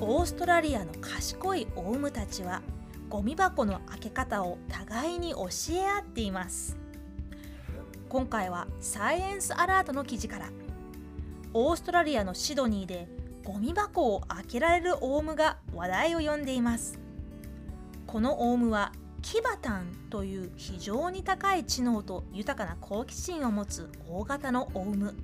[0.00, 2.62] オーストラリアの賢いオウムたちは
[3.08, 6.76] ゴミ箱の開け方を互いに教え合っています。
[8.08, 10.50] 今回はサイエンスアラートの記事から
[11.52, 13.08] オーストラリアのシドニーで
[13.44, 16.98] ゴミ箱を開けられるオウムが話題を呼んでいます。
[18.06, 25.16] このオウムはキバタンという非常に高い知能と豊かな好奇心を持つ大型のオウム。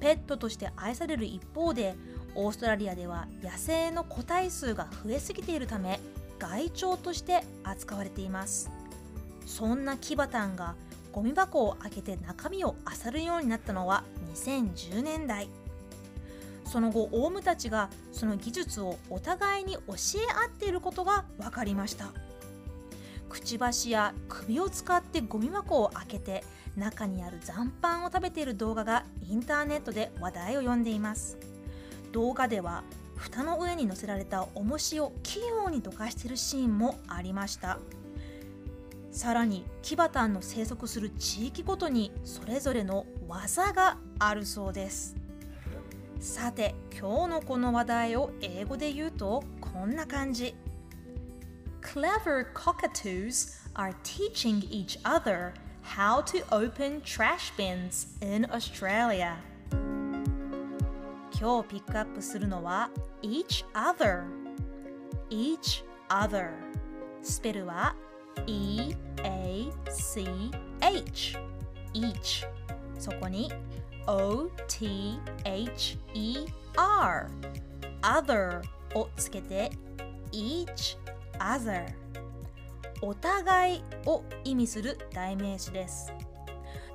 [0.00, 1.94] ペットとして愛される一方で
[2.34, 6.00] オーストラリアでは野生の個体数が増えすぎているため
[6.38, 8.70] 害鳥として扱われています。
[9.46, 10.74] そんなキバタンが
[11.12, 15.48] ゴミ箱を開けて中身を漁るようになったのは2010年代
[16.64, 22.10] その後オウムたちがその技術をお互いに教え合っていることが分かりました。
[23.28, 26.44] くちばしや首を使ってゴミ箱を開けて
[26.76, 31.53] 中にある残飯を食べている動画がインターネットで話題を呼んでいます。
[32.14, 32.84] 動画では
[33.16, 37.78] 蓋の上に乗せられた重しを器用にどかしているシーンもありました。
[39.10, 45.16] さらにキバタンの生息する地域ごとにそれぞれの技があるそうです。
[46.20, 50.54] さて今日のこの話題を英語で言うとこんな感じ。
[51.82, 59.34] Clever cockatoos are teaching each other how to open trash bins in Australia.
[61.38, 62.90] 今日ピックアップするのは
[63.22, 64.22] each other.
[65.30, 66.50] each other.
[67.22, 67.96] スペルは
[68.46, 68.94] E-A-C-H
[71.92, 72.46] each.
[72.98, 73.52] そこに
[74.06, 74.50] O-T-H-E-R
[78.02, 78.62] other
[78.94, 79.70] をつけて
[80.32, 80.96] each
[81.38, 81.86] other.
[83.02, 86.12] お互いを意味する代名詞です。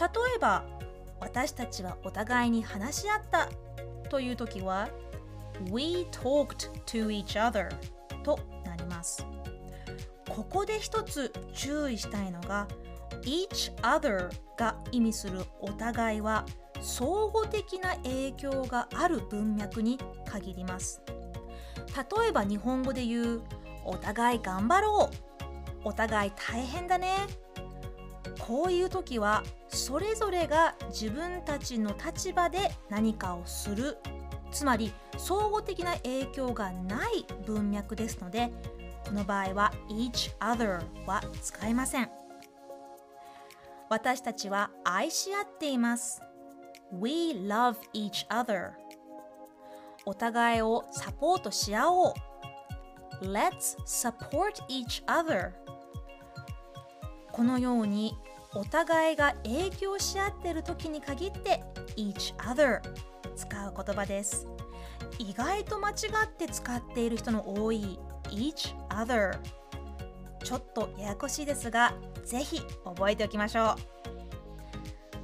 [0.00, 0.06] 例
[0.36, 0.64] えば
[1.20, 3.48] 私たちはお互いに話し合った
[4.12, 4.90] という時は
[5.70, 7.70] We talked to each other
[8.22, 9.24] となります。
[10.28, 12.68] ここで一つ注意したいのが
[13.22, 14.28] each other
[14.58, 16.44] が意味するお互いは
[16.82, 19.98] 相互的な影響がある文脈に
[20.30, 21.00] 限ります。
[21.96, 23.42] 例えば日本語で言う
[23.86, 25.16] お互い頑張ろう。
[25.84, 27.16] お互い大変だね。
[28.38, 33.98] こういう時はそれぞれが自分たちの立場で何かをする。
[34.50, 38.52] つまり相互的な影響がない文脈ですので
[39.06, 42.10] この場合は each other は使えません。
[43.88, 46.22] 私たちは愛し合っています。
[46.92, 48.72] We love each other
[50.04, 52.14] お互いをサポートし合おう。
[53.22, 55.52] Let's support each other
[57.32, 58.16] このように
[58.54, 61.62] お互いが影響し合っている時に限って
[61.96, 62.80] each other
[63.34, 64.46] 使う言葉です。
[65.18, 65.92] 意外と間違
[66.24, 67.98] って使っている人の多い
[68.30, 69.38] each other
[70.44, 71.94] ちょっとややこしいですが
[72.24, 73.76] ぜひ覚えておきましょ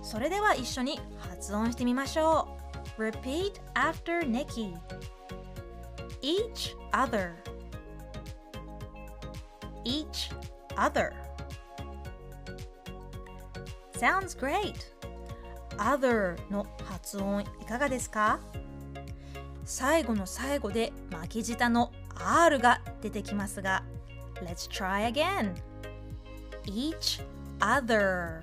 [0.00, 0.04] う。
[0.04, 2.48] それでは一緒に発音してみましょ
[2.96, 3.02] う。
[3.02, 4.74] Repeat after Nikki
[6.22, 7.34] each other
[9.84, 10.32] each
[10.76, 11.12] other
[13.98, 14.74] Sounds great!
[15.78, 18.38] other の発音いかがですか？
[19.64, 23.84] 最後の最後で巻き舌の R が出てきますが
[24.42, 25.54] Let's try again.
[26.64, 27.22] Each
[27.60, 28.42] other.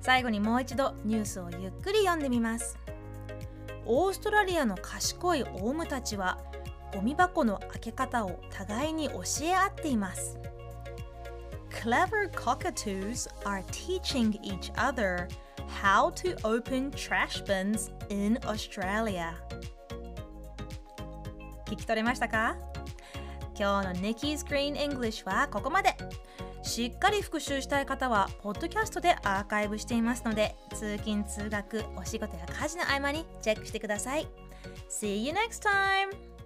[0.00, 2.78] 最後にもう一度ニュースをゆっくり読んでみます。
[3.84, 6.38] オーストラリアの賢いオウムたちは
[6.94, 10.38] ゴミ箱の開け方を互いに教え合っています。
[11.78, 15.28] Clever cockatoos are teaching each other
[15.68, 19.32] how to open trash bins in Australia.
[21.66, 22.56] 聞き取れましたか
[23.56, 25.94] 今日の Nikki's Green English はここまで。
[26.62, 34.26] しっかり復習したい方は、ポッドキャストでアーカイブしていますので、通勤・通学、お仕事や家事の合間にチェックしてください。
[34.90, 36.37] See you next time!